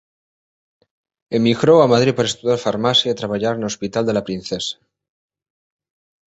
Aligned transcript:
Emigrou 1.37 1.77
a 1.81 1.91
Madrid 1.93 2.13
para 2.17 2.31
estudar 2.31 2.59
Farmacia 2.67 3.09
e 3.11 3.19
traballar 3.19 3.55
no 3.57 3.69
"Hospital 3.71 4.03
de 4.07 4.13
la 4.15 4.25
Princesa". 4.27 4.75